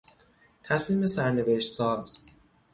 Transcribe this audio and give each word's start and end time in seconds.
تصمیم 0.63 1.05
سرنوشت 1.07 1.71
ساز 1.73 2.23